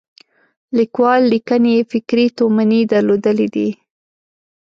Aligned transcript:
لیکوال 0.77 1.21
لیکنې 1.33 1.71
یې 1.77 1.81
فکري 1.91 2.25
تومنې 2.37 2.79
درلودلې 2.93 3.47
دي. 3.55 3.69